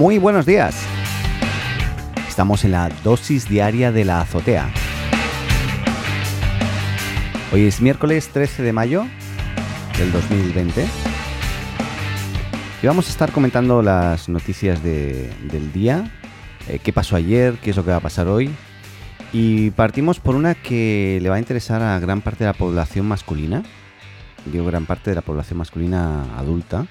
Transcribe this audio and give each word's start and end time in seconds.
Muy 0.00 0.16
buenos 0.16 0.46
días. 0.46 0.82
Estamos 2.26 2.64
en 2.64 2.70
la 2.70 2.88
dosis 3.04 3.46
diaria 3.46 3.92
de 3.92 4.06
la 4.06 4.22
azotea. 4.22 4.72
Hoy 7.52 7.66
es 7.66 7.82
miércoles 7.82 8.30
13 8.30 8.62
de 8.62 8.72
mayo 8.72 9.04
del 9.98 10.10
2020. 10.10 10.86
Y 12.82 12.86
vamos 12.86 13.08
a 13.08 13.10
estar 13.10 13.30
comentando 13.30 13.82
las 13.82 14.30
noticias 14.30 14.82
del 14.82 15.70
día, 15.74 16.10
eh, 16.66 16.78
qué 16.78 16.94
pasó 16.94 17.16
ayer, 17.16 17.58
qué 17.62 17.68
es 17.68 17.76
lo 17.76 17.84
que 17.84 17.90
va 17.90 17.98
a 17.98 18.00
pasar 18.00 18.26
hoy. 18.26 18.50
Y 19.34 19.68
partimos 19.72 20.18
por 20.18 20.34
una 20.34 20.54
que 20.54 21.18
le 21.20 21.28
va 21.28 21.36
a 21.36 21.40
interesar 21.40 21.82
a 21.82 22.00
gran 22.00 22.22
parte 22.22 22.44
de 22.44 22.50
la 22.50 22.56
población 22.56 23.06
masculina, 23.06 23.64
digo 24.46 24.64
gran 24.64 24.86
parte 24.86 25.10
de 25.10 25.16
la 25.16 25.20
población 25.20 25.58
masculina 25.58 26.24
adulta, 26.38 26.86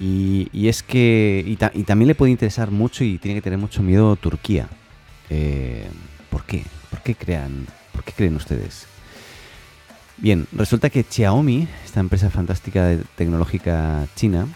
y, 0.00 0.68
es 0.68 0.82
que, 0.82 1.42
y, 1.44 1.56
también 1.56 2.06
le 2.06 2.14
puede 2.14 2.30
interesar 2.30 2.70
mucho 2.70 3.02
y 3.02 3.18
tiene 3.18 3.34
que 3.34 3.42
tener 3.42 3.58
mucho 3.58 3.82
miedo 3.82 4.14
Turquía. 4.16 4.68
Eh, 5.28 5.88
¿Por 6.30 6.44
qué? 6.44 6.64
¿Por 6.90 7.02
qué 7.02 7.14
crean? 7.14 7.66
¿Por 7.92 8.04
qué 8.04 8.12
creen 8.12 8.36
ustedes? 8.36 8.86
Bien, 10.16 10.46
resulta 10.52 10.90
que 10.90 11.04
Xiaomi, 11.04 11.66
esta 11.84 12.00
empresa 12.00 12.30
fantástica 12.30 12.96
tecnológica 13.16 14.06
china, 14.14 14.46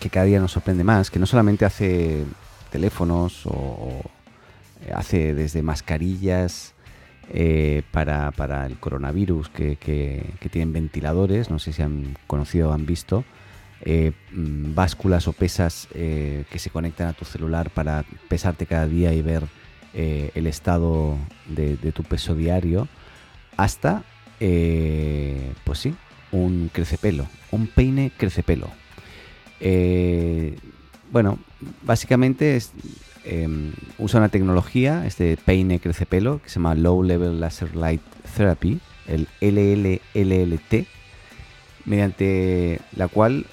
que 0.00 0.10
cada 0.10 0.26
día 0.26 0.40
nos 0.40 0.52
sorprende 0.52 0.84
más, 0.84 1.10
que 1.10 1.18
no 1.18 1.26
solamente 1.26 1.64
hace 1.64 2.24
teléfonos 2.70 3.42
o, 3.44 4.00
hace 4.94 5.34
desde 5.34 5.62
mascarillas 5.62 6.74
eh, 7.30 7.82
para, 7.90 8.66
el 8.66 8.78
coronavirus 8.78 9.48
que, 9.50 9.76
que, 9.76 10.48
tienen 10.48 10.72
ventiladores, 10.72 11.50
no 11.50 11.58
sé 11.58 11.72
si 11.72 11.82
han 11.82 12.16
conocido 12.26 12.70
o 12.70 12.72
han 12.72 12.86
visto, 12.86 13.24
eh, 13.84 14.12
mm, 14.30 14.74
básculas 14.74 15.26
o 15.26 15.32
pesas 15.32 15.88
eh, 15.94 16.44
que 16.50 16.60
se 16.60 16.70
conectan 16.70 17.08
a 17.08 17.14
tu 17.14 17.24
celular 17.24 17.70
para 17.70 18.04
pesarte 18.28 18.64
cada 18.64 18.86
día 18.86 19.12
y 19.12 19.22
ver 19.22 19.42
eh, 19.92 20.30
el 20.36 20.46
estado 20.46 21.18
de, 21.48 21.76
tu 21.92 22.04
peso 22.04 22.36
diario, 22.36 22.86
hasta, 23.56 24.04
pues 24.38 25.78
sí, 25.78 25.94
un 26.30 26.70
crecepelo, 26.72 27.26
un 27.50 27.66
peine 27.66 28.12
crecepelo. 28.16 28.70
bueno, 31.10 31.38
básicamente 31.82 32.58
em, 33.24 33.72
usa 33.98 34.20
una 34.20 34.28
tecnología, 34.28 35.04
este 35.06 35.36
peine 35.36 35.80
crecepelo, 35.80 36.40
que 36.40 36.48
se 36.48 36.54
llama 36.54 36.74
Low 36.76 37.02
Level 37.02 37.40
Laser 37.40 37.74
Light 37.74 38.02
Therapy, 38.36 38.80
el 39.08 39.26
LLLLT, 39.40 40.86
mediante 41.84 42.80
la 42.96 43.08
cual 43.08 43.44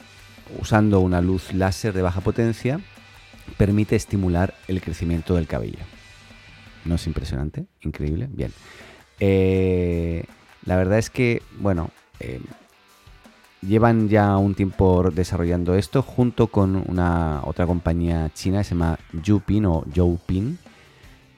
usando 0.59 1.00
una 1.00 1.22
luz 1.22 1.53
láser 1.53 1.94
de 1.94 2.02
baja 2.02 2.22
potencia, 2.22 2.80
permite 3.58 3.95
estimular 3.95 4.53
el 4.67 4.81
crecimiento 4.81 5.36
del 5.36 5.47
cabello. 5.47 5.80
¿No 6.86 6.95
es 6.95 7.08
impresionante? 7.08 7.66
Increíble. 7.81 8.28
Bien. 8.31 8.52
Eh, 9.19 10.23
la 10.66 10.78
verdad 10.78 10.97
es 10.97 11.09
que, 11.09 11.41
bueno, 11.59 11.89
eh, 12.19 12.41
llevan 13.61 14.09
ya 14.09 14.38
un 14.38 14.56
tiempo 14.56 15.09
desarrollando 15.11 15.75
esto 15.75 16.02
junto 16.02 16.47
con 16.47 16.84
una 16.88 17.41
otra 17.44 17.66
compañía 17.66 18.31
china 18.34 18.59
que 18.59 18.63
se 18.63 18.69
llama 18.72 18.97
Yupin 19.13 19.66
o 19.66 19.84
Youpin. 19.91 20.58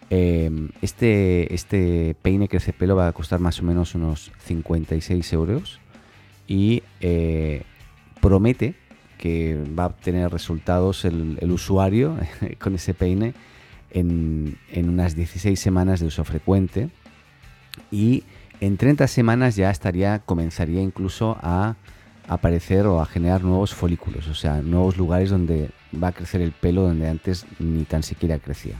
Eh, 0.10 0.70
este, 0.82 1.54
este 1.54 2.16
peine 2.22 2.50
crece 2.50 2.74
pelo 2.74 2.98
va 2.98 3.08
a 3.08 3.14
costar 3.14 3.40
más 3.40 3.60
o 3.62 3.64
menos 3.64 3.96
unos 3.96 4.32
56 4.44 5.34
euros 5.34 5.80
y 6.48 6.84
promete 8.20 8.76
que 9.22 9.56
va 9.80 9.84
a 9.84 9.88
obtener 9.88 10.32
resultados 10.32 11.06
el, 11.06 11.38
usuario 11.52 12.18
con 12.60 12.74
ese 12.76 12.96
peine 12.96 13.34
en, 13.92 14.58
unas 14.76 15.16
16 15.16 15.58
semanas 15.58 16.00
de 16.00 16.08
uso 16.08 16.24
frecuente 16.24 16.90
y 17.92 18.24
en 18.60 18.78
30 18.78 19.08
semanas 19.08 19.56
ya 19.56 19.70
estaría, 19.70 20.20
comenzaría 20.20 20.82
incluso 20.82 21.38
a 21.42 21.76
aparecer 22.28 22.88
o 22.88 23.00
a 23.00 23.06
generar 23.06 23.44
nuevos 23.44 23.76
folículos, 23.76 24.28
o 24.28 24.34
sea, 24.34 24.62
nuevos 24.62 24.98
lugares 24.98 25.30
donde 25.30 25.70
va 26.02 26.08
a 26.08 26.12
crecer 26.14 26.42
el 26.42 26.52
pelo 26.52 26.82
donde 26.82 27.08
antes 27.08 27.46
ni 27.60 27.84
tan 27.84 28.02
siquiera 28.02 28.40
crecía. 28.40 28.76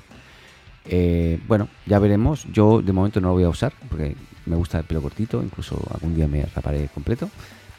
Eh, 0.86 1.40
bueno, 1.48 1.68
ya 1.86 2.00
veremos. 2.00 2.46
Yo 2.52 2.82
de 2.82 2.94
momento 2.94 3.22
no 3.22 3.28
lo 3.28 3.34
voy 3.36 3.44
a 3.44 3.50
usar 3.50 3.74
porque 3.90 4.16
me 4.48 4.56
gusta 4.56 4.80
el 4.80 4.86
pelo 4.86 5.04
cortito, 5.04 5.44
incluso 5.44 5.80
algún 5.94 6.16
día 6.16 6.28
me 6.28 6.44
raparé 6.46 6.90
completo. 6.92 7.30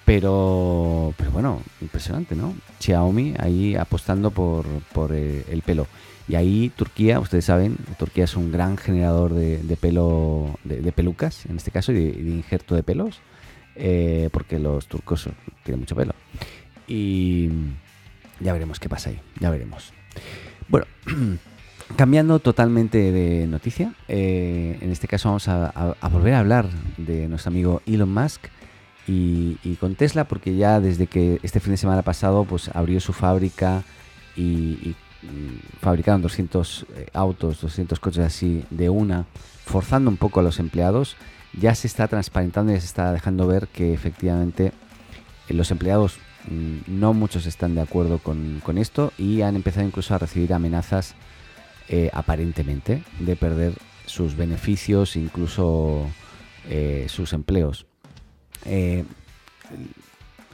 Pero, 0.05 1.15
pero 1.17 1.31
bueno, 1.31 1.63
impresionante, 1.81 2.35
¿no? 2.35 2.55
Xiaomi 2.81 3.35
ahí 3.39 3.77
apostando 3.77 4.31
por, 4.31 4.67
eh, 5.11 5.45
el 5.49 5.63
pelo. 5.63 5.87
Y 6.29 6.35
ahí 6.35 6.73
Turquía, 6.75 7.21
ustedes 7.21 7.45
saben, 7.45 7.77
Turquía 7.99 8.25
es 8.25 8.37
un 8.37 8.51
gran 8.51 8.77
generador 8.77 9.35
de, 9.35 9.77
pelo, 9.81 10.59
de, 10.65 10.93
pelucas, 10.93 11.47
en 11.47 11.57
este 11.57 11.71
caso, 11.71 11.93
y 11.93 11.97
de, 11.97 12.31
injerto 12.31 12.75
de 12.75 12.83
pelos, 12.83 13.21
eh, 13.77 14.29
porque 14.33 14.59
los 14.59 14.87
turcos 14.87 15.29
tienen 15.63 15.81
mucho 15.81 15.95
pelo. 15.95 16.15
Y 16.89 17.49
ya 18.41 18.53
veremos 18.53 18.81
qué 18.81 18.89
pasa 18.89 19.11
ahí, 19.11 19.21
ya 19.41 19.51
veremos. 19.51 19.93
Bueno, 20.69 20.87
cambiando 21.97 22.39
totalmente 22.39 23.13
de 23.13 23.47
noticia, 23.47 23.95
eh, 24.09 24.79
en 24.81 24.91
este 24.91 25.07
caso 25.09 25.29
vamos 25.29 25.49
a 25.49 26.09
volver 26.11 26.35
a 26.35 26.41
hablar 26.41 26.69
de 26.97 27.29
nuestro 27.29 27.51
amigo 27.51 27.83
Elon 27.87 28.13
Musk 28.13 28.47
y, 29.07 29.77
con 29.81 29.95
Tesla 29.95 30.25
porque 30.25 30.57
ya 30.57 30.81
desde 30.81 31.07
que 31.07 31.41
este 31.43 31.61
fin 31.61 31.73
de 31.73 31.77
semana 31.77 32.03
pasado 32.03 32.45
pues 32.45 32.69
abrió 32.69 33.01
su 33.01 33.13
fábrica 33.13 33.83
y, 34.37 34.95
fabricaron 35.81 36.21
200 36.21 36.87
eh, 36.97 37.07
autos, 37.13 37.61
200 37.61 38.01
coches 38.01 38.25
así 38.25 38.65
de 38.71 38.91
una, 38.91 39.25
forzando 39.65 40.11
un 40.11 40.17
poco 40.17 40.41
a 40.41 40.43
los 40.43 40.59
empleados, 40.59 41.17
ya 41.53 41.77
se 41.77 41.87
está 41.87 42.09
transparentando 42.09 42.73
y 42.73 42.81
se 42.81 42.87
está 42.87 43.13
dejando 43.13 43.47
ver 43.47 43.69
que 43.69 43.95
efectivamente 43.95 44.73
eh, 45.49 45.55
los 45.55 45.71
empleados 45.71 46.19
mm, 46.51 46.99
no 46.99 47.15
muchos 47.15 47.47
están 47.47 47.77
de 47.77 47.83
acuerdo 47.83 48.19
con, 48.19 48.61
esto 48.79 49.13
y 49.17 49.43
han 49.43 49.55
empezado 49.55 49.87
incluso 49.87 50.13
a 50.13 50.19
recibir 50.19 50.53
amenazas 50.53 51.15
eh, 51.89 52.11
aparentemente 52.13 53.05
de 53.21 53.37
perder 53.37 53.75
sus 54.07 54.37
beneficios, 54.37 55.15
incluso 55.15 56.09
sus 57.07 57.33
empleos. 57.33 57.87
Eh, 58.67 59.05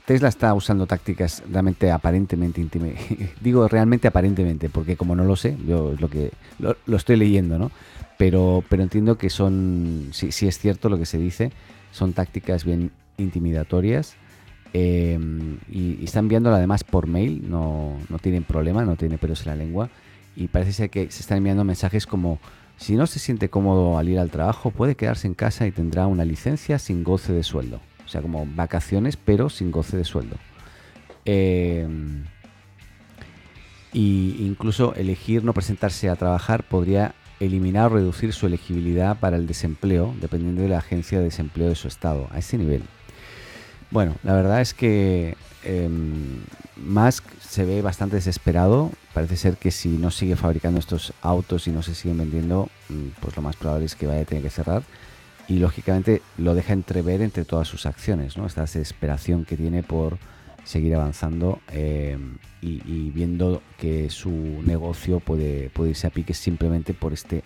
Tesla 0.09 0.29
está 0.29 0.55
usando 0.55 0.87
tácticas 0.87 1.43
realmente 1.51 1.91
aparentemente 1.91 2.65
Digo 3.43 3.69
realmente 3.69 4.09
aparentemente, 4.09 4.71
porque 4.71 4.97
como 4.97 5.15
no 5.15 5.25
lo 5.25 5.37
sé, 5.37 5.57
yo 5.67 5.95
lo 5.99 6.09
que 6.09 6.33
lo, 6.59 6.97
estoy 6.97 7.17
leyendo, 7.17 7.59
¿no? 7.59 7.71
Pero, 8.17 8.65
pero 8.71 8.83
entiendo 8.83 9.19
que 9.19 9.29
son, 9.29 10.09
si, 10.13 10.29
es 10.29 10.59
cierto 10.59 10.89
lo 10.89 10.99
que 10.99 11.05
se 11.05 11.19
dice, 11.19 11.53
son 11.93 12.15
tácticas 12.15 12.65
bien 12.65 12.91
intimidatorias. 13.19 14.17
Eh, 14.73 15.19
y, 15.71 16.03
están 16.03 16.25
enviándola 16.25 16.57
además 16.57 16.85
por 16.85 17.07
mail, 17.07 17.45
no, 17.49 17.97
no 18.09 18.19
tienen 18.19 18.45
problema, 18.45 18.85
no 18.85 18.97
tiene 18.97 19.19
pelos 19.19 19.43
en 19.43 19.49
la 19.49 19.57
lengua. 19.57 19.91
Y 20.35 20.49
parece 20.49 20.73
ser 20.73 20.91
que 20.91 21.11
se 21.11 21.21
están 21.21 21.39
enviando 21.39 21.65
mensajes 21.65 22.07
como 22.07 22.39
si 22.79 22.95
no 22.95 23.07
se 23.07 23.19
siente 23.19 23.51
cómodo 23.51 23.99
al 23.99 24.09
ir 24.09 24.19
al 24.19 24.31
trabajo, 24.31 24.71
puede 24.71 24.95
quedarse 24.95 25.27
en 25.27 25.35
casa 25.35 25.67
y 25.67 25.73
tendrá 25.73 26.07
una 26.07 26.25
licencia 26.25 26.79
sin 26.79 27.05
goce 27.05 27.33
de 27.33 27.43
sueldo. 27.43 27.81
O 28.09 28.11
sea, 28.11 28.23
como 28.23 28.47
vacaciones, 28.47 29.19
pero 29.19 29.51
sin 29.51 29.71
goce 29.71 29.99
de 29.99 30.05
sueldo. 30.05 30.37
Eh, 31.27 31.87
y 33.93 34.37
incluso 34.41 34.95
elegir 34.95 35.45
no 35.45 35.53
presentarse 35.53 36.09
a 36.09 36.17
trabajar 36.17 36.63
podría 36.63 37.15
eliminar 37.39 37.93
o 37.93 37.97
reducir 37.97 38.33
su 38.33 38.47
elegibilidad 38.47 39.19
para 39.19 39.37
el 39.37 39.47
desempleo, 39.47 40.15
dependiendo 40.23 40.63
de 40.63 40.71
la 40.71 40.79
agencia 40.79 41.19
de 41.19 41.25
desempleo 41.25 41.69
de 41.69 41.75
su 41.75 41.87
estado, 41.87 42.29
a 42.33 42.39
ese 42.39 42.57
nivel. 42.57 42.83
Bueno, 43.91 44.15
la 44.23 44.33
verdad 44.33 44.63
es 44.63 44.73
que 44.73 45.37
em, 45.63 46.41
Musk 46.77 47.25
se 47.43 47.67
ve 47.67 47.83
bastante 47.83 48.17
desesperado. 48.17 48.91
Parece 49.13 49.37
ser 49.37 49.59
que 49.59 49.71
si 49.71 49.91
no 49.91 50.11
sigue 50.11 50.35
fabricando 50.35 50.81
estos 50.81 51.13
autos 51.21 51.69
y 51.69 51.73
no 51.73 51.83
se 51.83 51.95
siguen 51.95 52.17
vendiendo, 52.17 52.71
mm, 52.89 53.21
pues 53.21 53.37
lo 53.37 53.43
más 53.43 53.57
probable 53.57 53.85
es 53.85 53.95
que 53.95 54.07
vaya 54.07 54.23
a 54.23 54.25
tener 54.25 54.43
que 54.43 54.51
cerrar 54.51 54.83
y 55.49 55.59
lógicamente 55.59 56.23
lo 56.37 56.55
deja 56.55 56.75
entrever 56.75 57.23
entre 57.23 57.45
todas 57.45 57.67
sus 57.67 57.87
acciones, 57.87 58.37
¿no? 58.37 58.47
Esta 58.47 58.63
desesperación 58.63 59.45
que 59.45 59.57
tiene 59.57 59.83
por 59.83 60.19
seguir 60.65 60.95
avanzando 60.95 61.61
eh, 61.73 62.19
y, 62.61 63.11
viendo 63.11 63.63
que 63.79 64.11
su 64.11 64.31
negocio 64.65 65.21
puede, 65.21 65.71
puede, 65.71 65.91
irse 65.91 66.07
a 66.07 66.11
pique 66.11 66.35
simplemente 66.35 66.93
por 66.93 67.15
este 67.15 67.43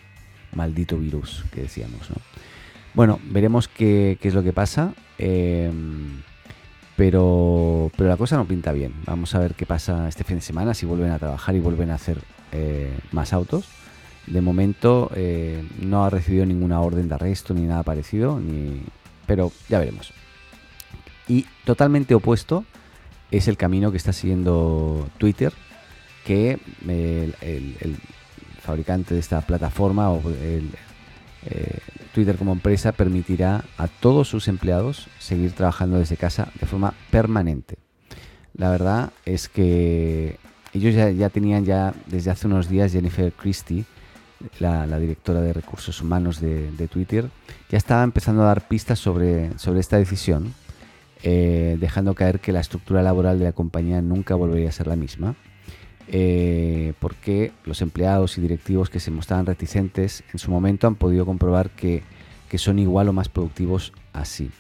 maldito 0.52 0.98
virus 0.98 1.44
que 1.52 1.62
decíamos, 1.62 2.10
¿no? 2.10 2.16
Bueno, 2.94 3.20
veremos 3.24 3.68
qué, 3.68 4.18
es 4.20 4.34
lo 4.34 4.42
que 4.42 4.52
pasa, 4.52 4.92
eh, 5.18 5.70
pero, 6.96 7.90
pero 7.96 8.10
la 8.10 8.16
cosa 8.16 8.36
no 8.36 8.44
pinta 8.46 8.72
bien. 8.72 8.92
Vamos 9.06 9.34
a 9.34 9.38
ver 9.38 9.54
qué 9.54 9.64
pasa 9.64 10.08
este 10.08 10.24
fin 10.24 10.36
de 10.36 10.42
semana, 10.42 10.74
si 10.74 10.84
vuelven 10.84 11.10
a 11.10 11.18
trabajar 11.18 11.54
y 11.54 11.60
vuelven 11.60 11.90
a 11.90 11.94
hacer 11.94 12.18
eh, 12.50 12.92
más 13.12 13.32
autos. 13.32 13.66
De 14.26 14.40
momento 14.40 15.10
eh, 15.14 15.66
no 15.80 16.04
ha 16.04 16.10
recibido 16.10 16.46
ninguna 16.46 16.80
orden 16.80 17.08
de 17.08 17.14
arresto 17.14 17.54
ni 17.54 17.62
nada 17.62 17.82
parecido, 17.82 18.40
pero 19.26 19.52
ya 19.68 19.78
veremos. 19.78 20.12
Y 21.28 21.46
totalmente 21.64 22.14
opuesto 22.14 22.64
es 23.30 23.48
el 23.48 23.56
camino 23.56 23.90
que 23.90 23.96
está 23.96 24.12
siguiendo 24.12 25.08
Twitter, 25.18 25.52
que 26.24 26.58
el, 26.86 27.96
fabricante 28.60 29.14
de 29.14 29.20
esta 29.20 29.40
plataforma 29.40 30.10
o 30.10 30.20
el, 30.30 30.70
eh, 31.46 31.78
Twitter 32.14 32.36
como 32.36 32.52
empresa 32.52 32.92
permitirá 32.92 33.64
a 33.76 33.88
todos 33.88 34.28
sus 34.28 34.46
empleados 34.46 35.08
seguir 35.18 35.52
trabajando 35.52 35.98
desde 35.98 36.16
casa 36.16 36.48
de 36.60 36.66
forma 36.66 36.94
permanente. 37.10 37.78
La 38.54 38.70
verdad 38.70 39.12
es 39.24 39.48
que 39.48 40.38
ellos 40.74 40.94
ya, 40.94 41.28
tenían 41.30 41.64
ya 41.64 41.94
desde 42.06 42.30
hace 42.30 42.46
unos 42.46 42.68
días 42.68 42.92
Jennifer 42.92 43.32
Christie, 43.32 43.84
la, 44.58 44.98
directora 44.98 45.40
de 45.40 45.52
recursos 45.52 46.00
humanos 46.00 46.40
de, 46.40 46.88
Twitter, 46.90 47.28
ya 47.70 47.78
estaba 47.78 48.02
empezando 48.02 48.42
a 48.42 48.46
dar 48.46 48.68
pistas 48.68 48.98
sobre, 48.98 49.56
sobre 49.58 49.80
esta 49.80 49.98
decisión, 49.98 50.54
eh, 51.22 51.76
dejando 51.80 52.14
caer 52.14 52.40
que 52.40 52.52
la 52.52 52.60
estructura 52.60 53.02
laboral 53.02 53.38
de 53.38 53.46
la 53.46 53.52
compañía 53.52 54.02
nunca 54.02 54.34
volvería 54.34 54.68
a 54.68 54.72
ser 54.72 54.86
la 54.86 54.96
misma 54.96 55.36
eh, 56.08 56.94
porque 56.98 57.52
los 57.64 57.80
empleados 57.80 58.36
y 58.36 58.40
directivos 58.40 58.90
que 58.90 59.00
se 59.00 59.10
mostraban 59.10 59.46
reticentes 59.46 60.24
en 60.32 60.38
su 60.38 60.50
momento 60.50 60.86
han 60.86 60.96
podido 60.96 61.24
comprobar 61.24 61.70
que, 61.70 62.02
son 62.56 62.78
igual 62.78 63.08
o 63.08 63.14
más 63.14 63.30
productivos 63.30 63.94
así. 64.12 64.50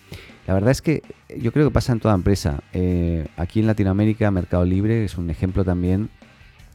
La 0.46 0.54
verdad 0.54 0.70
es 0.70 0.80
que 0.80 1.02
yo 1.38 1.52
creo 1.52 1.68
que 1.68 1.74
pasa 1.74 1.92
en 1.92 2.00
toda 2.00 2.14
empresa. 2.14 2.62
Eh, 2.72 3.26
aquí 3.36 3.60
en 3.60 3.66
Latinoamérica, 3.66 4.30
Mercado 4.30 4.64
Libre 4.64 5.04
es 5.04 5.18
un 5.18 5.28
ejemplo 5.28 5.62
también 5.62 6.08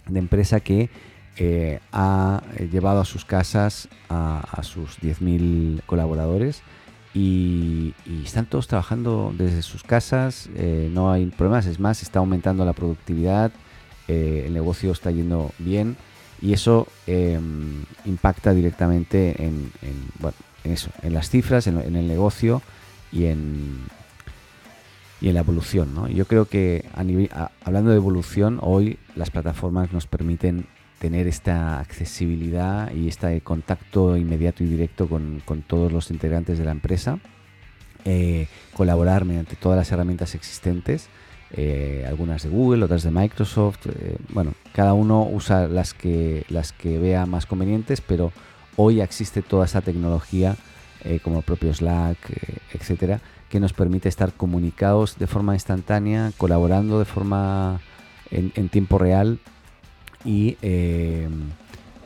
de 0.07 0.19
empresa 0.19 0.59
que 0.59 0.91
eh, 1.37 1.79
ha 1.91 2.41
llevado 2.71 3.01
a 3.01 3.05
sus 3.05 3.25
casas 3.25 3.89
a, 4.09 4.61
sus 4.63 4.99
10.000 4.99 5.81
colaboradores 5.85 6.61
y, 7.13 7.93
están 8.23 8.45
todos 8.45 8.67
trabajando 8.67 9.33
desde 9.37 9.61
sus 9.61 9.83
casas, 9.83 10.49
no 10.91 11.11
hay 11.11 11.25
problemas, 11.27 11.65
es 11.65 11.79
más, 11.79 12.03
está 12.03 12.19
aumentando 12.19 12.65
la 12.65 12.73
productividad, 12.73 13.51
eh, 14.07 14.43
el 14.47 14.53
negocio 14.53 14.91
está 14.91 15.11
yendo 15.11 15.51
bien 15.59 15.97
y 16.41 16.53
eso 16.53 16.87
em, 17.07 17.83
impacta 18.05 18.53
directamente 18.53 19.43
en, 19.43 19.71
eso, 20.63 20.91
en 21.01 21.13
las 21.13 21.29
cifras, 21.29 21.67
en, 21.67 21.77
el 21.77 22.07
negocio 22.07 22.61
y 23.11 23.25
en, 23.25 23.85
y 25.19 25.27
en 25.27 25.33
la 25.33 25.41
evolución. 25.41 26.07
Yo 26.07 26.25
creo 26.25 26.45
que 26.45 26.85
hablando 27.65 27.91
de 27.91 27.97
evolución, 27.97 28.59
hoy 28.61 28.97
las 29.15 29.29
plataformas 29.29 29.91
nos 29.91 30.07
permiten 30.07 30.67
tener 30.99 31.27
esta 31.27 31.79
accesibilidad 31.79 32.91
y 32.91 33.07
este 33.07 33.41
contacto 33.41 34.17
inmediato 34.17 34.63
y 34.63 34.67
directo 34.67 35.07
con, 35.07 35.41
todos 35.67 35.91
los 35.91 36.11
integrantes 36.11 36.57
de 36.57 36.65
la 36.65 36.71
empresa, 36.71 37.19
eh, 38.05 38.47
colaborar 38.73 39.25
mediante 39.25 39.55
todas 39.55 39.77
las 39.77 39.91
herramientas 39.91 40.33
existentes 40.35 41.09
eh, 41.51 42.05
algunas 42.07 42.43
de 42.43 42.49
Google, 42.49 42.83
otras 42.83 43.03
de 43.03 43.11
Microsoft. 43.11 43.87
Eh, 43.87 44.17
bueno, 44.29 44.53
cada 44.73 44.93
uno 44.93 45.23
usa 45.23 45.67
las 45.67 45.93
que, 45.93 46.45
las 46.49 46.73
que 46.73 46.99
vea 46.99 47.25
más 47.25 47.45
convenientes, 47.45 48.01
pero 48.01 48.33
hoy 48.75 49.01
existe 49.01 49.41
toda 49.41 49.65
esa 49.65 49.81
tecnología, 49.81 50.55
como 51.23 51.37
el 51.37 51.43
propio 51.43 51.73
Slack, 51.73 52.17
etcétera, 52.73 53.21
que 53.49 53.61
nos 53.61 53.71
permite 53.71 54.09
estar 54.09 54.33
comunicados 54.33 55.17
de 55.17 55.27
forma 55.27 55.53
instantánea, 55.53 56.33
colaborando 56.37 56.99
de 56.99 57.05
forma 57.05 57.79
en, 58.31 58.69
tiempo 58.69 58.97
real 58.97 59.39
y 60.25 60.57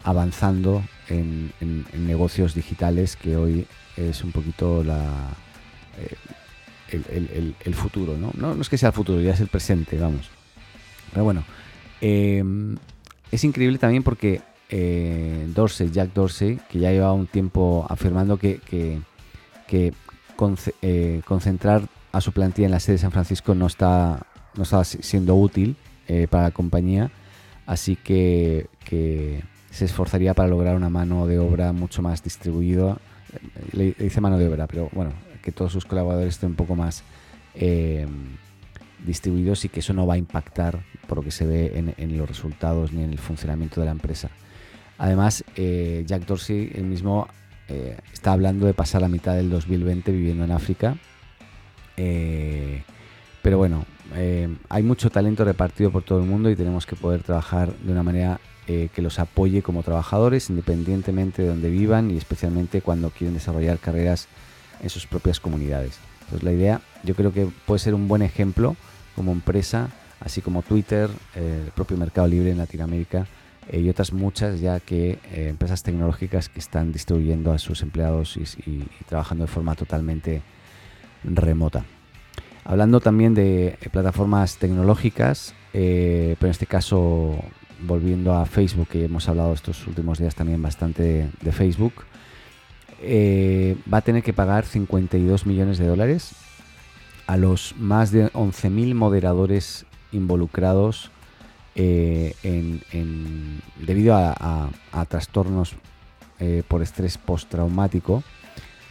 avanzando 0.04 0.84
en, 1.08 1.52
negocios 1.94 2.56
digitales, 2.56 3.16
que 3.16 3.36
hoy 3.36 3.68
es 3.98 4.24
un 4.24 4.32
poquito 4.32 4.84
la 4.84 5.30
el, 6.92 7.76
futuro, 7.76 8.18
¿no? 8.18 8.32
¿no? 8.36 8.60
es 8.62 8.70
que 8.70 8.78
sea 8.78 8.90
el 8.90 8.94
futuro, 8.94 9.22
ya 9.22 9.34
es 9.34 9.40
el 9.40 9.48
presente, 9.48 9.98
vamos. 9.98 10.30
Pero 11.12 11.24
bueno, 11.24 11.44
em, 12.00 12.78
es 13.32 13.44
increíble 13.44 13.78
también 13.78 14.04
porque 14.04 14.42
eh, 14.70 15.48
Dorsey, 15.54 15.92
Jack 15.92 16.14
Dorsey, 16.14 16.60
que 16.70 16.80
ya 16.80 16.92
lleva 16.92 17.14
un 17.14 17.28
tiempo 17.28 17.86
afirmando 17.90 18.38
que, 18.38 18.60
que, 18.60 19.02
eh, 20.82 21.22
concentrar 21.26 21.88
a 22.12 22.20
su 22.20 22.32
plantilla 22.32 22.66
en 22.66 22.72
la 22.72 22.80
sede 22.80 22.96
de 22.96 23.02
San 23.02 23.12
Francisco 23.12 23.56
no 23.56 23.68
está, 23.68 24.26
no 24.56 24.64
está 24.64 24.84
siendo 24.84 25.36
útil 25.36 25.76
eh, 26.08 26.28
para 26.30 26.44
la 26.46 26.52
compañía, 26.52 27.12
así 27.66 27.96
que, 27.96 28.68
se 29.72 29.86
esforzaría 29.86 30.34
para 30.34 30.50
lograr 30.50 30.76
una 30.76 30.90
mano 30.90 31.28
de 31.28 31.40
obra 31.40 31.72
mucho 31.72 32.02
más 32.02 32.22
distribuida. 32.22 32.98
Le, 33.72 33.96
le 33.98 34.04
dice 34.04 34.20
mano 34.20 34.38
de 34.38 34.48
obra, 34.48 34.68
pero 34.68 34.90
bueno, 34.92 35.14
que 35.42 35.52
todos 35.52 35.72
sus 35.72 35.86
colaboradores 35.86 36.36
estén 36.36 36.50
un 36.50 36.56
poco 36.56 36.76
más 36.76 37.04
eh, 37.56 38.08
distribuidos 39.06 39.66
y 39.66 39.70
que 39.70 39.80
eso 39.80 39.94
no 39.94 40.06
va 40.06 40.14
a 40.14 40.18
impactar 40.18 40.80
por 41.08 41.18
lo 41.18 41.24
que 41.24 41.32
se 41.32 41.46
ve 41.46 41.94
en, 41.98 42.18
los 42.18 42.28
resultados 42.28 42.94
ni 42.94 43.04
en 43.04 43.10
el 43.10 43.18
funcionamiento 43.18 43.82
de 43.82 43.86
la 43.86 43.92
empresa. 43.92 44.30
Además, 45.00 45.44
eh, 45.56 46.04
Jack 46.06 46.26
Dorsey 46.28 46.72
él 46.76 46.84
mismo 46.84 47.28
eh, 47.68 47.98
está 48.14 48.34
hablando 48.34 48.68
de 48.68 48.76
pasar 48.76 49.02
la 49.02 49.08
mitad 49.08 49.36
del 49.36 49.50
2020 49.50 50.12
viviendo 50.12 50.44
en 50.44 50.52
África. 50.52 50.98
pero 51.96 53.58
bueno, 53.58 53.86
hay 54.14 54.84
mucho 54.84 55.10
talento 55.10 55.46
repartido 55.46 55.92
por 55.92 56.04
todo 56.04 56.20
el 56.20 56.26
mundo 56.26 56.50
y 56.50 56.56
tenemos 56.56 56.86
que 56.86 56.96
poder 56.96 57.24
trabajar 57.24 57.74
de 57.74 57.92
una 57.92 58.04
manera 58.04 58.40
que 58.68 59.02
los 59.02 59.20
apoye 59.20 59.62
como 59.62 59.84
trabajadores, 59.84 60.50
independientemente 60.50 61.42
de 61.42 61.50
donde 61.50 61.70
vivan 61.70 62.12
y 62.12 62.18
especialmente 62.18 62.82
cuando 62.82 63.10
quieren 63.10 63.34
desarrollar 63.34 63.80
carreras 63.80 64.28
en 64.82 64.90
sus 64.90 65.08
propias 65.08 65.40
comunidades. 65.40 66.00
Entonces 66.22 66.44
la 66.44 66.54
idea 66.54 66.82
yo 67.04 67.16
creo 67.16 67.34
que 67.34 67.48
puede 67.66 67.80
ser 67.80 67.94
un 67.94 68.08
buen 68.08 68.22
ejemplo 68.22 68.76
como 69.16 69.32
empresa, 69.32 69.90
así 70.20 70.42
como 70.42 70.62
Twitter, 70.62 71.10
eh, 71.36 71.64
el 71.66 71.72
propio 71.72 71.98
Mercado 71.98 72.28
Libre 72.28 72.52
en 72.52 72.58
Latinoamérica 72.58 73.28
eh, 73.70 73.80
y 73.80 73.90
otras 73.90 74.14
muchas 74.14 74.60
ya 74.60 74.80
que 74.80 75.20
eh, 75.32 75.48
empresas 75.50 75.84
tecnológicas 75.84 76.50
que 76.50 76.60
están 76.60 76.92
distribuyendo 76.92 77.52
a 77.52 77.60
sus 77.60 77.82
empleados 77.82 78.38
y, 78.38 78.88
trabajando 79.08 79.44
de 79.46 79.52
forma 79.52 79.76
totalmente 79.76 80.42
remota. 81.24 81.86
Hablando 82.72 83.02
también 83.02 83.34
de 83.34 83.78
plataformas 83.92 84.56
tecnológicas, 84.56 85.54
pero 85.74 86.38
en 86.40 86.50
este 86.50 86.66
caso 86.66 87.38
volviendo 87.82 88.34
a 88.34 88.46
Facebook, 88.46 88.88
que 88.88 89.04
hemos 89.04 89.28
hablado 89.28 89.52
estos 89.52 89.86
últimos 89.88 90.20
días 90.20 90.36
también 90.36 90.62
bastante 90.62 91.30
de 91.42 91.52
Facebook, 91.52 91.94
eh, 93.02 93.76
va 93.94 93.98
a 93.98 94.02
tener 94.02 94.24
que 94.24 94.32
pagar 94.32 94.66
52 94.66 95.46
millones 95.46 95.80
de 95.80 95.88
dólares 95.88 96.32
a 97.28 97.36
los 97.36 97.76
más 97.78 98.12
de 98.12 98.32
11.000 98.32 98.94
moderadores 98.94 99.86
involucrados 100.14 101.12
eh, 101.76 102.36
en, 102.42 103.62
debido 103.86 104.16
a, 104.16 104.70
trastornos 105.10 105.76
eh, 106.40 106.64
por 106.70 106.82
estrés 106.82 107.18
postraumático 107.18 108.24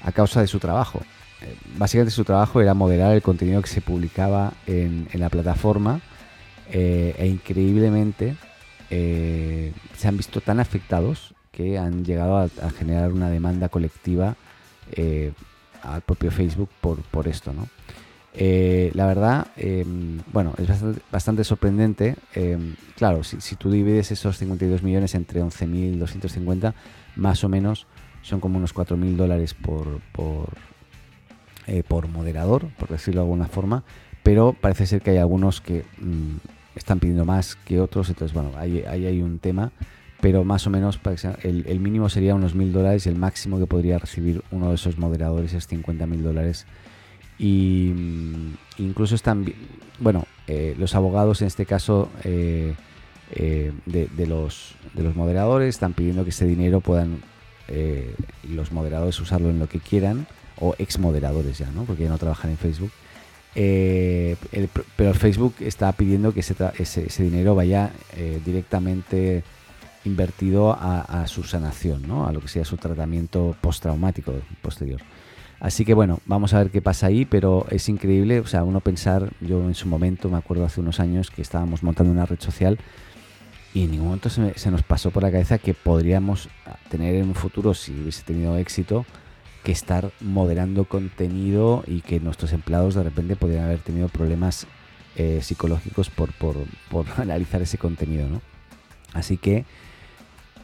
a 0.03 0.13
causa 0.13 0.41
de 0.41 0.47
su 0.47 0.59
trabajo. 0.59 1.01
básicamente 1.77 2.15
su 2.15 2.25
trabajo 2.25 2.61
era 2.61 2.75
moderar 2.75 3.15
el 3.15 3.23
contenido 3.23 3.63
que 3.63 3.69
se 3.69 3.81
publicaba 3.81 4.53
en, 4.67 5.09
la 5.15 5.29
plataforma 5.29 6.01
e 6.71 7.27
increíblemente 7.27 8.37
se 8.89 10.09
han 10.09 10.17
visto 10.17 10.41
tan 10.41 10.61
afectados 10.61 11.35
que 11.53 11.79
han 11.79 12.05
llegado 12.05 12.39
a, 12.39 12.49
generar 12.71 13.13
una 13.13 13.29
demanda 13.29 13.69
colectiva 13.69 14.37
eh, 14.93 15.33
al 15.83 16.01
propio 16.03 16.31
Facebook 16.31 16.71
por, 16.81 17.03
por 17.03 17.29
esto, 17.29 17.53
¿no? 17.53 17.69
Eh, 18.33 18.93
la 18.95 19.07
verdad, 19.07 19.49
em, 19.57 20.21
bueno, 20.33 20.55
es 20.57 20.69
bastante, 21.11 21.43
sorprendente. 21.43 22.17
Em, 22.35 22.77
claro, 22.97 23.25
si, 23.25 23.57
tú 23.57 23.71
divides 23.71 24.13
esos 24.13 24.39
52 24.39 24.83
millones 24.83 25.15
entre 25.15 25.43
11.250, 25.43 26.75
más 27.17 27.43
o 27.43 27.49
menos 27.49 27.87
son 28.23 28.41
como 28.41 28.59
unos 28.59 28.75
4.000 28.75 29.17
dólares 29.17 29.55
por, 29.55 30.01
por, 30.13 30.49
eh, 31.67 31.83
por, 31.87 32.09
moderador, 32.09 32.69
por 32.79 32.89
decirlo 32.89 33.21
de 33.21 33.27
alguna 33.27 33.47
forma, 33.47 33.85
pero 34.23 34.55
parece 34.59 34.87
ser 34.87 35.03
que 35.03 35.11
hay 35.11 35.19
algunos 35.19 35.61
que 35.61 35.85
mm, 35.99 36.37
están 36.77 37.01
pidiendo 37.01 37.25
más 37.25 37.57
que 37.57 37.81
otros, 37.81 38.09
entonces, 38.09 38.35
bueno, 38.35 38.53
ahí, 38.57 38.85
ahí 38.87 39.07
hay 39.07 39.23
un 39.23 39.39
tema 39.39 39.73
pero 40.21 40.45
más 40.45 40.67
o 40.67 40.71
menos 40.71 41.01
el, 41.43 41.81
mínimo 41.81 42.09
sería 42.09 42.35
unos 42.35 42.55
mil 42.55 42.73
dólares 42.73 43.07
y 43.07 43.09
el 43.09 43.17
máximo 43.17 43.59
que 43.59 43.67
podría 43.67 43.99
recibir 43.99 44.43
uno 44.51 44.69
de 44.69 44.75
esos 44.75 44.99
moderadores 44.99 45.55
es 45.55 45.67
50 45.67 46.07
mil 46.07 46.23
dólares. 46.23 46.67
Y 47.39 47.93
mm, 47.95 48.55
incluso 48.79 49.15
están, 49.15 49.51
bueno, 49.99 50.27
eh, 50.47 50.75
los 50.79 50.95
abogados 50.95 51.41
en 51.41 51.47
este 51.47 51.65
caso 51.65 52.11
eh, 52.25 52.75
eh, 53.33 53.73
de, 53.87 54.27
los, 54.27 54.75
de 54.93 55.03
los 55.03 55.17
moderadores 55.17 55.71
están 55.71 55.95
pidiendo 55.95 56.25
que 56.25 56.31
ese 56.31 56.47
dinero 56.47 56.81
puedan 56.81 57.23
los 58.49 58.73
moderadores 58.73 59.21
usarlo 59.21 59.51
en 59.51 59.59
lo 59.59 59.69
que 59.69 59.81
quieran, 59.81 60.27
o 60.59 60.75
ex 60.79 60.99
moderadores 60.99 61.59
ya, 61.59 61.71
¿no? 61.71 61.85
Porque 61.85 62.05
ya 62.05 62.09
no 62.09 62.19
trabajan 62.19 62.51
en 62.51 62.59
Facebook. 62.59 62.93
pero 63.55 65.11
el 65.11 65.15
Facebook 65.15 65.55
está 65.61 65.93
pidiendo 65.93 66.33
que 66.33 66.41
ese, 66.41 67.23
dinero 67.23 67.55
vaya 67.55 67.91
directamente 68.45 69.43
invertido 70.05 70.73
a, 70.73 71.27
su 71.27 71.43
sanación, 71.45 72.07
¿no? 72.07 72.27
a 72.27 72.33
lo 72.33 72.41
que 72.41 72.49
sea 72.49 72.65
su 72.65 72.77
tratamiento 72.77 73.57
postraumático 73.61 74.33
posterior. 74.63 75.01
Así 75.61 75.85
que 75.85 75.93
bueno, 75.93 76.21
vamos 76.25 76.55
a 76.55 76.59
ver 76.59 76.71
qué 76.71 76.81
pasa 76.81 77.07
ahí, 77.07 77.27
pero 77.27 77.67
es 77.71 77.89
increíble, 77.91 78.41
o 78.41 78.47
sea, 78.47 78.65
uno 78.65 78.81
pensar, 78.81 79.31
yo 79.43 79.63
en 79.63 79.75
su 79.75 79.89
momento 79.89 80.31
me 80.31 80.39
acuerdo 80.39 80.65
hace 80.65 80.81
unos 80.81 81.01
años 81.01 81.31
que 81.31 81.43
estábamos 81.43 81.83
montando 81.83 82.11
una 82.11 82.25
red 82.25 82.41
social 82.41 82.79
y 83.75 83.85
en 83.85 83.91
ningún 83.91 84.07
momento 84.07 84.31
se, 84.31 84.71
nos 84.71 84.83
pasó 84.83 85.11
por 85.11 85.23
la 85.23 85.31
cabeza 85.31 85.59
que 85.59 85.75
podríamos 85.75 86.49
tener 86.91 87.15
en 87.15 87.29
un 87.29 87.35
futuro, 87.35 87.73
si 87.73 87.93
hubiese 87.93 88.23
tenido 88.23 88.57
éxito, 88.59 89.07
que 89.63 89.73
estar 89.73 90.11
moderando 90.21 90.85
contenido 90.85 91.85
y 91.87 92.01
que 92.01 92.21
nuestros 92.21 92.53
empleados 92.53 92.95
de 92.95 93.03
repente 93.03 93.37
podrían 93.37 93.65
haber 93.65 93.79
tenido 93.79 94.09
problemas 94.09 94.67
eh, 95.17 95.41
psicológicos 95.43 96.11
por, 96.11 96.33
por, 96.33 96.57
por, 96.91 97.07
analizar 97.17 97.63
ese 97.63 97.79
contenido. 97.79 98.29
¿no? 98.29 98.43
Así 99.13 99.37
que, 99.37 99.65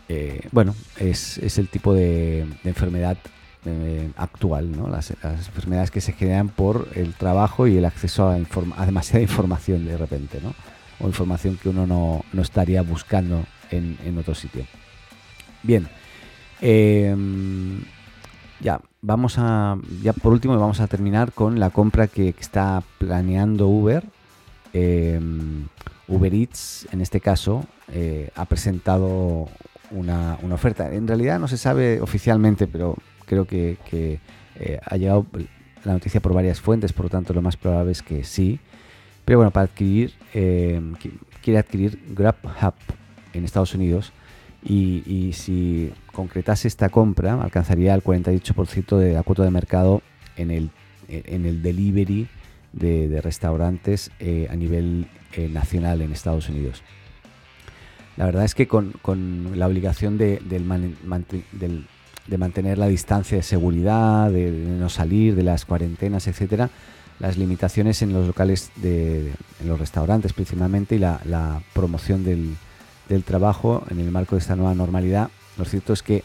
eh, 0.08 0.48
bueno, 0.52 0.74
es, 0.98 1.38
es, 1.38 1.58
el 1.58 1.68
tipo 1.68 1.94
de, 1.94 2.46
enfermedad 2.64 3.18
eh, 3.64 4.10
actual, 4.16 4.70
¿no? 4.70 4.88
Las, 4.88 5.12
las, 5.22 5.48
enfermedades 5.48 5.90
que 5.90 6.00
se 6.00 6.12
generan 6.12 6.48
por 6.48 6.88
el 6.94 7.14
trabajo 7.14 7.66
y 7.66 7.76
el 7.76 7.84
acceso 7.84 8.28
a, 8.28 8.34
a 8.34 8.86
demasiada 8.86 9.20
información 9.20 9.84
de 9.84 9.96
repente, 9.96 10.40
¿no? 10.42 10.54
o 11.00 11.06
información 11.06 11.58
que 11.60 11.68
uno 11.68 11.86
no, 11.86 12.24
no 12.32 12.42
estaría 12.42 12.82
buscando 12.82 13.44
en, 13.70 13.98
en, 14.04 14.18
otro 14.18 14.34
sitio. 14.34 14.66
Bien, 15.62 15.88
eh, 16.60 17.14
ya 18.60 18.80
vamos 19.02 19.36
a, 19.38 19.78
ya 20.02 20.12
por 20.12 20.32
último 20.32 20.58
vamos 20.58 20.80
a 20.80 20.86
terminar 20.86 21.32
con 21.32 21.60
la 21.60 21.70
compra 21.70 22.08
que 22.08 22.34
está 22.38 22.82
planeando 22.98 23.68
Uber. 23.68 24.04
Eh, 24.72 25.20
Uber 26.08 26.34
Eats, 26.34 26.86
en 26.92 27.00
este 27.00 27.20
caso, 27.20 27.64
eh, 27.92 28.30
ha 28.34 28.44
presentado 28.44 29.48
una, 29.90 30.38
oferta. 30.52 30.92
En 30.92 31.08
realidad 31.08 31.38
no 31.38 31.48
se 31.48 31.56
sabe 31.56 32.00
oficialmente, 32.00 32.66
pero 32.66 32.96
creo 33.24 33.44
que, 33.46 33.78
eh, 34.58 34.80
ha 34.84 34.96
llegado 34.96 35.26
la 35.84 35.92
noticia 35.92 36.20
por 36.20 36.32
varias 36.32 36.60
fuentes, 36.60 36.92
por 36.92 37.06
lo 37.06 37.10
tanto 37.10 37.32
lo 37.32 37.42
más 37.42 37.56
probable 37.56 37.92
es 37.92 38.02
que 38.02 38.24
sí. 38.24 38.60
Pero 39.24 39.38
bueno, 39.38 39.50
para 39.50 39.64
adquirir, 39.64 40.14
eh, 40.34 40.80
quiere 41.42 41.58
adquirir 41.58 42.00
GrabHub 42.14 42.74
en 43.32 43.44
Estados 43.44 43.74
Unidos 43.74 44.12
y, 44.68 45.32
si 45.32 45.92
concretase 46.12 46.66
esta 46.66 46.88
compra 46.88 47.40
alcanzaría 47.40 47.94
el 47.94 48.02
48% 48.02 48.96
de 48.98 49.12
la 49.12 49.22
cuota 49.22 49.44
de 49.44 49.50
mercado 49.50 50.02
en 50.36 50.50
el, 50.50 50.70
en 51.08 51.46
el 51.46 51.62
delivery 51.62 52.28
de, 52.72 53.20
restaurantes 53.22 54.10
eh, 54.18 54.48
a 54.50 54.56
nivel 54.56 55.06
eh, 55.32 55.48
nacional 55.48 56.02
en 56.02 56.12
Estados 56.12 56.48
Unidos. 56.48 56.82
La 58.16 58.24
verdad 58.26 58.44
es 58.44 58.54
que 58.54 58.66
con, 58.66 58.92
con 59.02 59.58
la 59.58 59.66
obligación 59.66 60.18
de, 60.18 60.40
del, 60.44 60.66
de, 62.26 62.38
mantener 62.38 62.78
la 62.78 62.88
distancia 62.88 63.36
de 63.36 63.42
seguridad, 63.42 64.30
de, 64.30 64.50
de 64.50 64.78
no 64.78 64.88
salir, 64.88 65.34
de 65.36 65.42
las 65.42 65.64
cuarentenas, 65.64 66.26
etcétera, 66.26 66.70
las 67.18 67.36
limitaciones 67.36 68.02
en 68.02 68.12
los 68.12 68.26
locales, 68.26 68.72
de, 68.76 69.32
en 69.60 69.68
los 69.68 69.78
restaurantes 69.78 70.32
principalmente 70.32 70.96
y 70.96 70.98
la, 70.98 71.20
la 71.24 71.62
promoción 71.72 72.24
del, 72.24 72.56
del, 73.08 73.24
trabajo 73.24 73.84
en 73.90 74.00
el 74.00 74.10
marco 74.10 74.36
de 74.36 74.40
esta 74.40 74.56
nueva 74.56 74.74
normalidad, 74.74 75.30
lo 75.56 75.64
cierto 75.64 75.92
es 75.92 76.02
que 76.02 76.22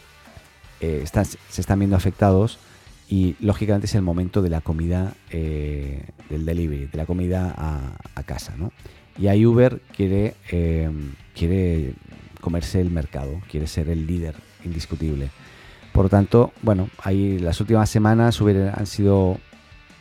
eh, 0.80 1.00
están, 1.02 1.24
se 1.24 1.60
están 1.60 1.78
viendo 1.78 1.96
afectados 1.96 2.58
y 3.08 3.36
lógicamente 3.40 3.86
es 3.86 3.94
el 3.94 4.02
momento 4.02 4.42
de 4.42 4.50
la 4.50 4.60
comida 4.60 5.14
eh, 5.30 6.04
del 6.28 6.46
delivery, 6.46 6.86
de 6.86 6.98
la 6.98 7.06
comida 7.06 7.54
a, 7.56 8.22
casa. 8.22 8.54
¿no? 8.56 8.72
Y 9.18 9.26
ahí 9.26 9.44
Uber 9.44 9.80
quiere, 9.94 10.34
eh, 10.50 10.90
quiere 11.34 11.94
comerse 12.40 12.80
el 12.80 12.90
mercado, 12.90 13.40
quiere 13.50 13.66
ser 13.66 13.88
el 13.88 14.06
líder 14.06 14.34
indiscutible. 14.64 15.30
Por 15.92 16.04
lo 16.06 16.08
tanto, 16.08 16.52
bueno, 16.62 16.88
ahí 17.02 17.38
las 17.38 17.60
últimas 17.60 17.90
semanas 17.90 18.40
Uber 18.40 18.72
han 18.74 18.86
sido 18.86 19.38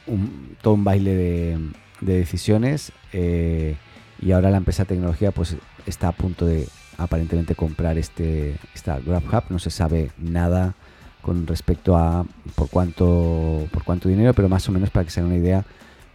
un, 0.07 0.55
todo 0.61 0.75
un 0.75 0.83
baile 0.83 1.13
de, 1.13 1.59
de 2.01 2.17
decisiones 2.17 2.91
eh, 3.13 3.75
y 4.21 4.31
ahora 4.31 4.51
la 4.51 4.57
empresa 4.57 4.83
de 4.83 4.89
tecnología 4.89 5.31
pues 5.31 5.55
está 5.85 6.09
a 6.09 6.11
punto 6.11 6.45
de 6.45 6.67
aparentemente 6.97 7.55
comprar 7.55 7.97
este 7.97 8.57
esta 8.75 8.99
GrabHub 8.99 9.43
no 9.49 9.59
se 9.59 9.69
sabe 9.69 10.11
nada 10.17 10.75
con 11.21 11.47
respecto 11.47 11.97
a 11.97 12.25
por 12.55 12.69
cuánto 12.69 13.67
por 13.71 13.83
cuánto 13.83 14.09
dinero 14.09 14.33
pero 14.33 14.49
más 14.49 14.67
o 14.69 14.71
menos 14.71 14.89
para 14.89 15.05
que 15.05 15.11
se 15.11 15.19
hagan 15.19 15.31
una 15.31 15.39
idea 15.39 15.65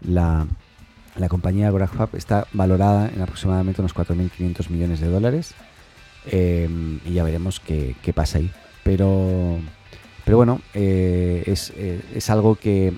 la, 0.02 0.46
la 1.16 1.28
compañía 1.28 1.70
GrabHub 1.70 2.11
está 2.14 2.46
valorada 2.52 3.08
en 3.08 3.23
aproximadamente 3.23 3.80
unos 3.80 3.94
4.500 3.94 4.70
millones 4.70 5.00
de 5.00 5.08
dólares. 5.08 5.54
Eh, 6.26 6.68
y 7.04 7.12
ya 7.12 7.23
veremos 7.23 7.61
qué, 7.61 7.94
qué, 8.02 8.12
pasa 8.12 8.38
ahí. 8.38 8.50
Pero 8.82 9.58
pero 10.25 10.37
bueno 10.38 10.61
eh, 10.75 11.44
es, 11.46 11.73
eh, 11.76 12.02
es 12.14 12.30
algo 12.30 12.56
que 12.56 12.92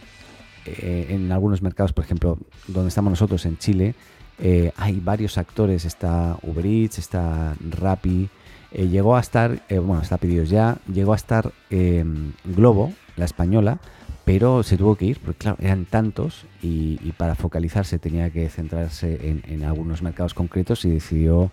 eh, 0.64 1.06
en 1.10 1.30
algunos 1.30 1.62
mercados, 1.62 1.92
por 1.92 2.04
ejemplo, 2.04 2.38
donde 2.66 2.88
estamos 2.88 3.10
nosotros, 3.10 3.44
en 3.46 3.58
Chile, 3.58 3.94
eh, 4.40 4.72
hay 4.76 5.00
varios 5.00 5.36
actores, 5.36 5.84
está 5.84 6.36
Uber 6.42 6.64
Eats, 6.64 6.98
está 6.98 7.54
Rappi, 7.70 8.28
eh, 8.70 8.88
llegó 8.88 9.16
a 9.16 9.20
estar, 9.20 9.62
eh, 9.68 9.78
bueno, 9.78 10.02
está 10.02 10.18
pedidos 10.18 10.48
ya, 10.48 10.78
llegó 10.92 11.12
a 11.12 11.16
estar 11.16 11.52
em, 11.70 12.32
Globo, 12.44 12.92
la 13.16 13.24
española, 13.24 13.78
pero 14.24 14.62
se 14.62 14.76
tuvo 14.76 14.94
que 14.94 15.06
ir, 15.06 15.18
porque 15.20 15.38
claro, 15.38 15.56
eran 15.60 15.86
tantos 15.86 16.44
y, 16.62 16.96
para 17.16 17.34
focalizarse 17.34 17.98
tenía 17.98 18.30
que 18.30 18.48
centrarse 18.48 19.28
en, 19.28 19.42
en, 19.48 19.64
algunos 19.64 20.02
mercados 20.02 20.34
concretos 20.34 20.84
y 20.84 20.90
decidió 20.90 21.50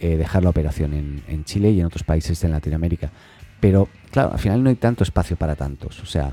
dejar 0.00 0.44
la 0.44 0.50
operación 0.50 0.94
en, 0.94 1.22
en 1.26 1.44
Chile 1.44 1.72
y 1.72 1.80
en 1.80 1.86
otros 1.86 2.04
países 2.04 2.40
de 2.40 2.48
Latinoamérica. 2.48 3.10
Pero 3.58 3.88
claro, 4.12 4.32
al 4.32 4.38
final 4.38 4.62
no 4.62 4.70
hay 4.70 4.76
tanto 4.76 5.02
espacio 5.02 5.36
para 5.36 5.56
tantos, 5.56 6.00
o 6.00 6.06
sea, 6.06 6.32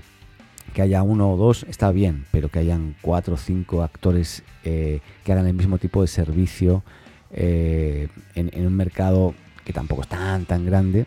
que 0.76 0.82
haya 0.82 1.04
uno 1.04 1.32
o 1.32 1.38
dos 1.38 1.66
está 1.70 1.90
bien, 1.92 2.26
pero 2.32 2.50
que 2.50 2.60
hayan 2.60 2.98
cuatro 3.00 3.36
o 3.36 3.38
cinco 3.38 3.82
actores 3.82 4.44
eh, 4.66 5.00
que 5.24 5.32
hagan 5.32 5.48
el 5.48 5.54
mismo 5.54 5.78
tipo 5.78 6.02
de 6.02 6.10
servicio 6.10 6.84
eh, 7.32 8.10
en, 8.36 8.68
un 8.68 8.76
mercado 8.76 9.34
que 9.64 9.72
tampoco 9.72 10.02
es 10.02 10.10
tan 10.10 10.44
tan 10.44 10.66
grande, 10.66 11.06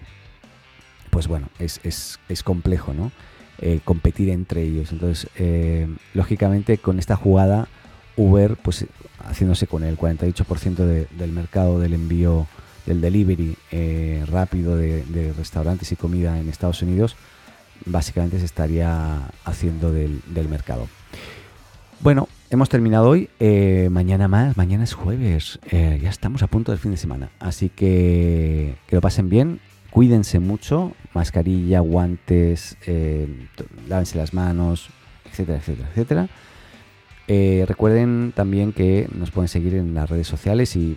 pues 1.10 1.28
bueno, 1.28 1.50
es, 1.58 1.80
es, 1.84 2.18
es 2.30 2.42
complejo, 2.42 2.94
¿no? 2.94 3.12
Eh, 3.58 3.80
competir 3.84 4.30
entre 4.30 4.62
ellos. 4.62 4.90
Entonces, 4.90 5.28
lógicamente, 6.14 6.78
con 6.78 6.98
esta 6.98 7.16
jugada, 7.16 7.68
Uber, 8.16 8.56
pues 8.56 8.86
haciéndose 9.18 9.66
con 9.66 9.84
el 9.84 9.98
48% 9.98 10.76
de, 10.76 11.08
del 11.18 11.32
mercado 11.32 11.78
del 11.78 11.92
envío 11.92 12.46
del 12.86 13.02
delivery 13.02 13.54
rápido 14.30 14.78
de 14.78 15.34
restaurantes 15.36 15.92
y 15.92 15.96
comida 15.96 16.40
en 16.40 16.48
Estados 16.48 16.80
Unidos, 16.80 17.16
básicamente 17.86 18.38
se 18.38 18.44
estaría 18.44 19.30
haciendo 19.44 19.92
del, 19.92 20.20
del 20.26 20.48
mercado. 20.48 20.88
Bueno, 22.00 22.28
hemos 22.50 22.68
terminado 22.68 23.08
hoy. 23.08 23.28
Eh, 23.40 23.88
mañana 23.90 24.28
más, 24.28 24.56
mañana 24.56 24.84
es 24.84 24.94
jueves. 24.94 25.58
Eh, 25.70 25.98
ya 26.00 26.10
estamos 26.10 26.42
a 26.42 26.46
punto 26.46 26.70
del 26.70 26.78
fin 26.78 26.92
de 26.92 26.96
semana. 26.96 27.30
Así 27.40 27.70
que 27.70 28.76
que 28.86 28.96
lo 28.96 29.02
pasen 29.02 29.28
bien. 29.28 29.60
Cuídense 29.90 30.38
mucho. 30.38 30.92
Mascarilla, 31.12 31.80
guantes, 31.80 32.76
eh, 32.86 33.48
lávense 33.88 34.16
las 34.16 34.32
manos, 34.32 34.90
etcétera, 35.30 35.58
etcétera, 35.58 35.88
etcétera. 35.90 36.28
Eh, 37.26 37.64
recuerden 37.66 38.32
también 38.34 38.72
que 38.72 39.08
nos 39.12 39.32
pueden 39.32 39.48
seguir 39.48 39.74
en 39.74 39.94
las 39.94 40.08
redes 40.08 40.28
sociales 40.28 40.76
y, 40.76 40.96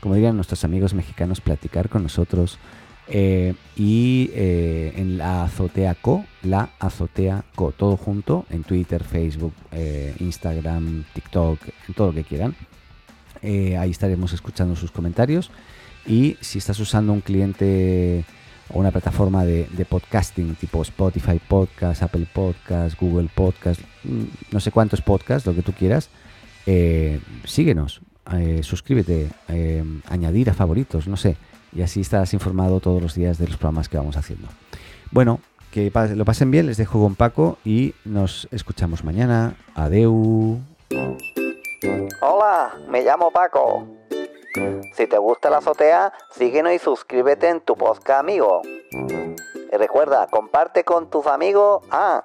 como 0.00 0.14
dirían 0.14 0.36
nuestros 0.36 0.64
amigos 0.64 0.94
mexicanos, 0.94 1.40
platicar 1.40 1.88
con 1.88 2.02
nosotros 2.04 2.58
eh, 3.08 3.54
y 3.76 4.30
eh, 4.32 4.94
en 4.96 5.18
la 5.18 5.44
Azotea 5.44 5.94
Co, 5.94 6.24
la 6.42 6.70
Azotea 6.78 7.44
Co, 7.54 7.72
todo 7.72 7.96
junto 7.96 8.46
en 8.50 8.62
Twitter, 8.62 9.02
Facebook, 9.02 9.52
eh, 9.72 10.14
Instagram, 10.20 11.04
TikTok, 11.12 11.58
en 11.88 11.94
todo 11.94 12.08
lo 12.08 12.14
que 12.14 12.24
quieran. 12.24 12.54
Ahí 13.42 13.90
estaremos 13.90 14.32
escuchando 14.32 14.76
sus 14.76 14.92
comentarios. 14.92 15.50
Y 16.06 16.36
si 16.40 16.58
estás 16.58 16.78
usando 16.78 17.12
un 17.12 17.20
cliente 17.20 18.24
o 18.70 18.78
una 18.78 18.92
plataforma 18.92 19.44
de, 19.44 19.66
de 19.72 19.84
podcasting 19.84 20.54
tipo 20.54 20.80
Spotify 20.82 21.40
Podcast, 21.46 22.02
Apple 22.02 22.26
Podcast, 22.32 22.98
Google 23.00 23.28
Podcast, 23.34 23.80
mm, 24.04 24.24
no 24.52 24.60
sé 24.60 24.70
cuántos 24.70 25.00
podcasts, 25.00 25.46
lo 25.46 25.54
que 25.54 25.62
tú 25.62 25.72
quieras, 25.72 26.08
síguenos, 27.44 28.00
suscríbete, 28.62 29.28
añadir 30.08 30.48
a 30.48 30.54
favoritos, 30.54 31.08
no 31.08 31.16
sé 31.16 31.36
y 31.72 31.82
así 31.82 32.00
estarás 32.00 32.32
informado 32.34 32.80
todos 32.80 33.02
los 33.02 33.14
días 33.14 33.38
de 33.38 33.46
los 33.46 33.56
programas 33.56 33.88
que 33.88 33.96
vamos 33.96 34.16
haciendo. 34.16 34.48
Bueno, 35.10 35.40
que 35.70 35.90
lo 36.14 36.24
pasen 36.24 36.50
bien, 36.50 36.66
les 36.66 36.76
dejo 36.76 37.00
con 37.00 37.14
Paco 37.14 37.58
y 37.64 37.94
nos 38.04 38.46
escuchamos 38.50 39.04
mañana. 39.04 39.56
Adeu. 39.74 40.58
Hola, 42.20 42.74
me 42.88 43.02
llamo 43.02 43.30
Paco. 43.30 43.86
Si 44.94 45.06
te 45.06 45.16
gusta 45.16 45.48
la 45.48 45.58
azotea, 45.58 46.12
síguenos 46.30 46.72
y 46.74 46.78
suscríbete 46.78 47.48
en 47.48 47.60
tu 47.60 47.74
podcast 47.76 48.20
amigo. 48.20 48.60
Y 48.92 49.76
recuerda, 49.76 50.26
comparte 50.26 50.84
con 50.84 51.08
tus 51.08 51.26
amigos, 51.26 51.82
ah, 51.90 52.24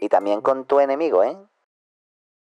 y 0.00 0.08
también 0.08 0.40
con 0.40 0.64
tu 0.64 0.78
enemigo, 0.78 1.24
¿eh? 1.24 1.36